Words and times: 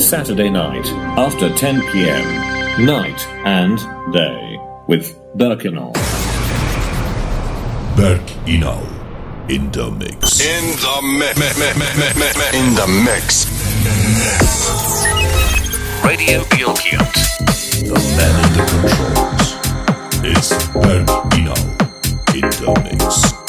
Saturday 0.00 0.48
night 0.48 0.86
after 1.18 1.54
10 1.54 1.82
p.m. 1.92 2.86
Night 2.86 3.26
and 3.44 3.78
day 4.12 4.58
with 4.86 5.14
Berk 5.36 5.60
Inal. 5.60 5.92
Berk 7.96 8.26
Inal 8.46 8.82
in 9.50 9.70
the 9.72 9.90
mix. 9.90 10.40
In 10.40 10.64
the 10.80 11.00
mix. 11.18 11.60
In 12.54 12.74
the 12.74 12.86
mix. 13.04 13.46
Radio 16.02 16.42
Bilkent. 16.44 17.12
The 17.84 17.98
man 18.16 18.34
in 18.44 18.52
the 18.56 18.64
controls. 18.72 19.48
It's 20.24 20.50
Berk 20.72 21.08
Inal 21.34 21.64
in 22.34 22.48
the 22.64 22.72
mix. 22.84 23.39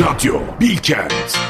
Radyo 0.00 0.40
Bilkent. 0.58 1.49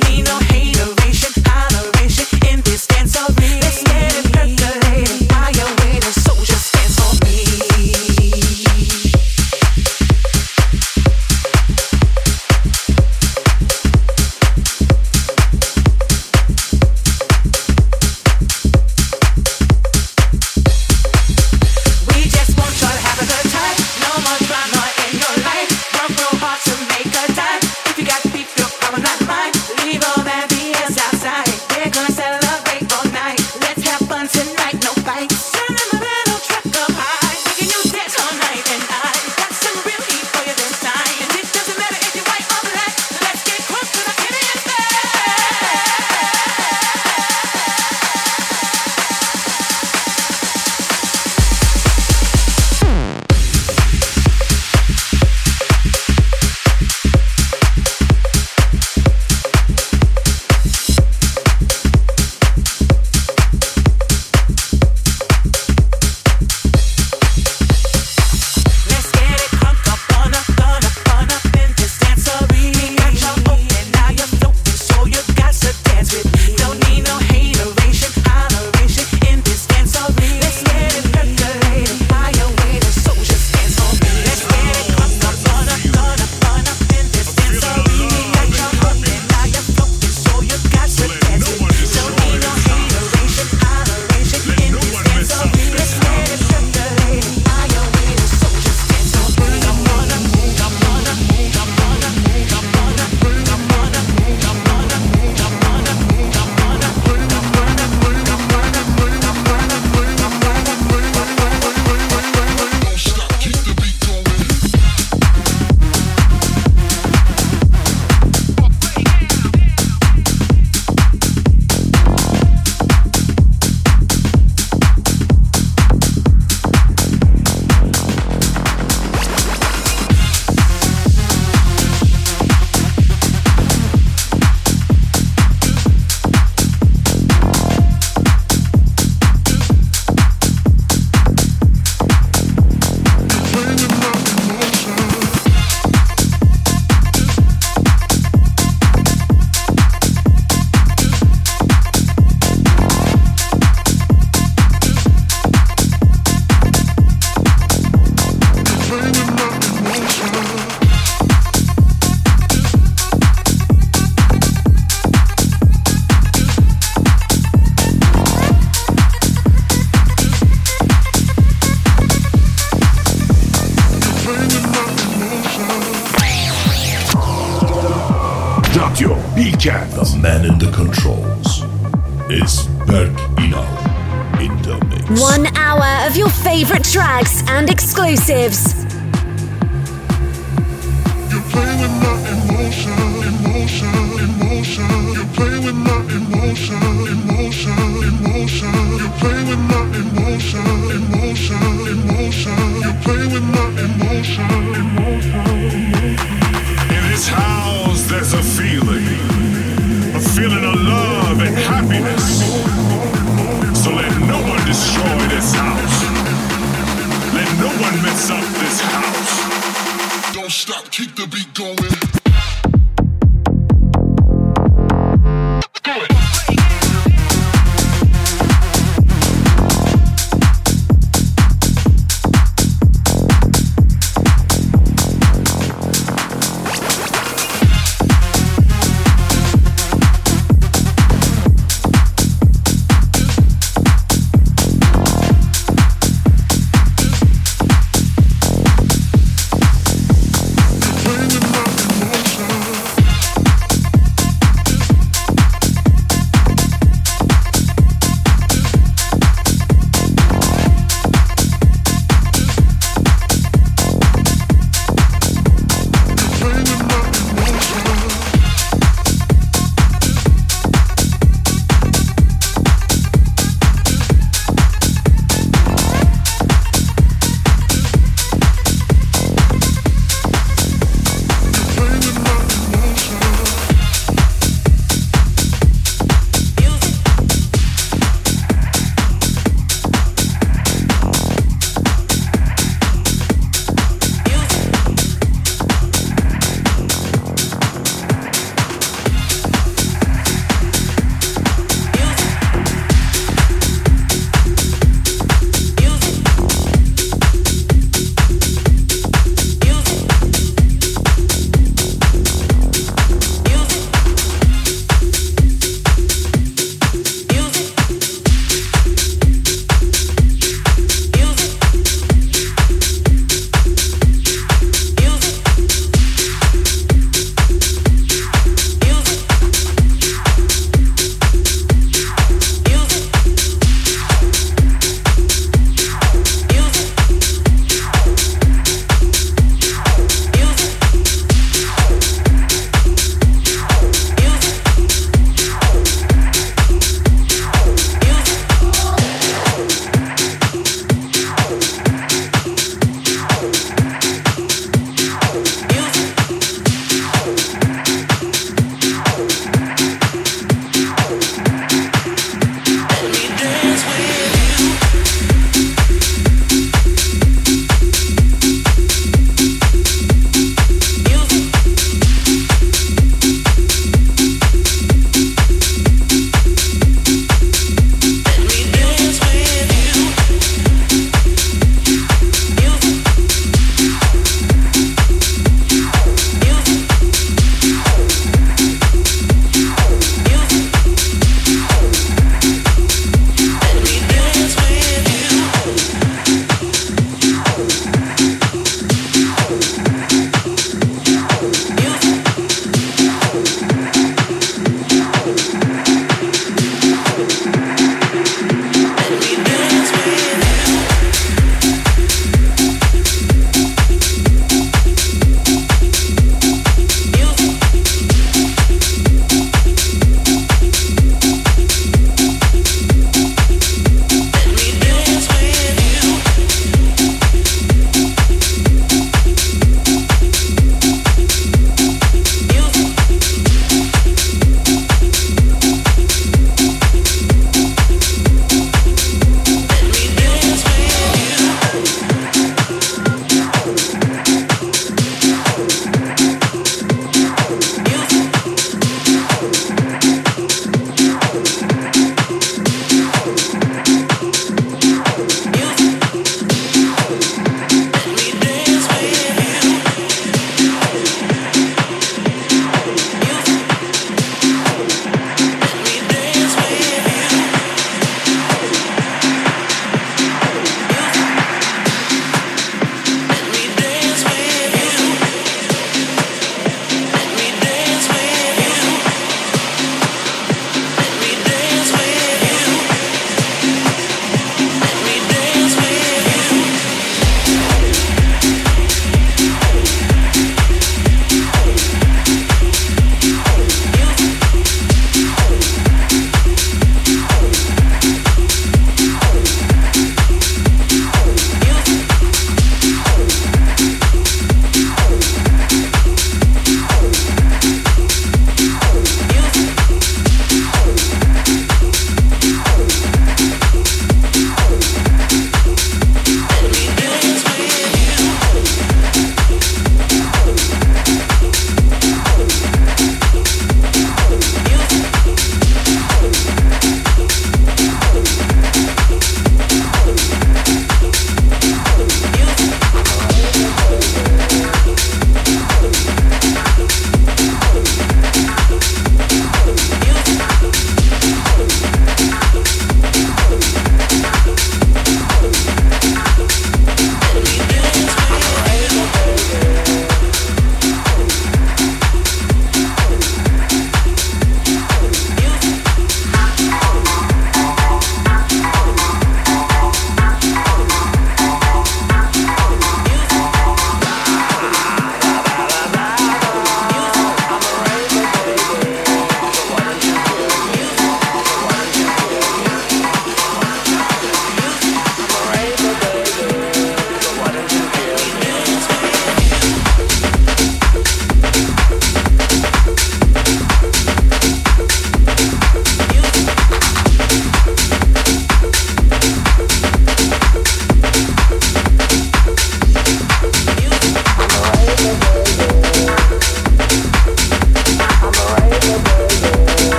camino. 0.00 0.47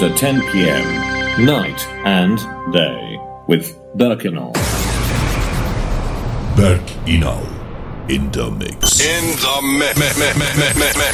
After 0.00 0.14
10 0.14 0.42
p.m. 0.52 1.44
Night 1.44 1.84
and 2.06 2.38
day 2.72 3.18
with 3.48 3.76
Birkenau. 3.96 4.52
Berk 6.54 6.86
Inal 7.04 7.42
in 8.08 8.30
the 8.30 8.48
mix. 8.48 9.00
In 9.00 9.26
the 9.42 9.60
mix. 9.76 9.98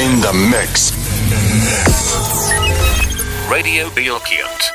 In 0.00 0.20
the 0.20 0.34
mix. 0.50 0.92
Radio 3.50 3.88
Bilkent. 3.88 4.73